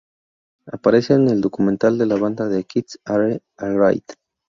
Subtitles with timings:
[0.65, 4.13] Aparece en el documental de la banda "The Kids Are Alright".